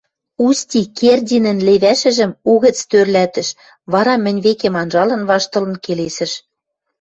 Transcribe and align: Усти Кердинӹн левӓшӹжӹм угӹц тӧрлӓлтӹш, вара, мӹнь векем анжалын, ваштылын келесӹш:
Усти 0.45 0.79
Кердинӹн 0.97 1.57
левӓшӹжӹм 1.67 2.31
угӹц 2.51 2.77
тӧрлӓлтӹш, 2.89 3.49
вара, 3.91 4.15
мӹнь 4.23 4.41
векем 4.45 4.75
анжалын, 4.81 5.21
ваштылын 5.29 5.75
келесӹш: 5.83 6.31